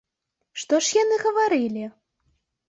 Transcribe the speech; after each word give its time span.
Што 0.61 0.79
ж 0.87 0.95
яны 1.03 1.15
гаварылі? 1.25 1.85